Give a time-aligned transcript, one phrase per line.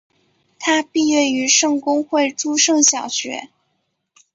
[0.57, 3.49] 他毕业于圣公会诸圣小学。